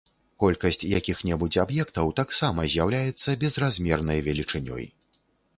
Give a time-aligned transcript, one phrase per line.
[0.43, 4.85] Колькасць якіх-небудзь аб'ектаў таксама з'яўляецца безразмернай велічынёй.